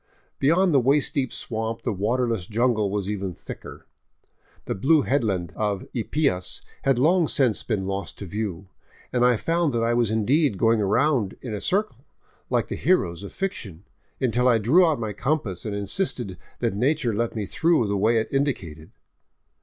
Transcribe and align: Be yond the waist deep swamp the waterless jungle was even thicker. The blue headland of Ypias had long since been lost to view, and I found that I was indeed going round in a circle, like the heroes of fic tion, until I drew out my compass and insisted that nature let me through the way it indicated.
Be 0.39 0.47
yond 0.47 0.73
the 0.73 0.79
waist 0.79 1.13
deep 1.13 1.31
swamp 1.31 1.83
the 1.83 1.93
waterless 1.93 2.47
jungle 2.47 2.89
was 2.89 3.07
even 3.07 3.35
thicker. 3.35 3.85
The 4.65 4.73
blue 4.73 5.03
headland 5.03 5.53
of 5.55 5.85
Ypias 5.95 6.63
had 6.81 6.97
long 6.97 7.27
since 7.27 7.61
been 7.61 7.85
lost 7.85 8.17
to 8.17 8.25
view, 8.25 8.67
and 9.13 9.23
I 9.23 9.37
found 9.37 9.73
that 9.73 9.83
I 9.83 9.93
was 9.93 10.09
indeed 10.09 10.57
going 10.57 10.79
round 10.79 11.37
in 11.43 11.53
a 11.53 11.61
circle, 11.61 12.03
like 12.49 12.67
the 12.67 12.75
heroes 12.75 13.21
of 13.21 13.31
fic 13.31 13.51
tion, 13.51 13.83
until 14.19 14.47
I 14.47 14.57
drew 14.57 14.87
out 14.87 14.99
my 14.99 15.13
compass 15.13 15.65
and 15.67 15.75
insisted 15.75 16.35
that 16.61 16.73
nature 16.73 17.13
let 17.13 17.35
me 17.35 17.45
through 17.45 17.87
the 17.87 17.95
way 17.95 18.17
it 18.17 18.27
indicated. 18.33 18.89